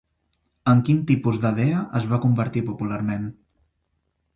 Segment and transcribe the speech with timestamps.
[0.73, 3.33] En quin tipus de dea es va convertir popularment?